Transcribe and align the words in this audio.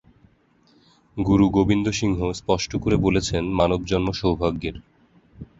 গুরু 1.17 1.45
গোবিন্দ 1.49 1.85
সিংহ 1.91 2.19
স্পষ্ট 2.31 2.71
করে 2.75 2.97
বলেছেন, 2.97 3.43
মানব 3.59 3.79
জন্ম 3.85 4.07
সৌভাগ্যের। 4.11 4.75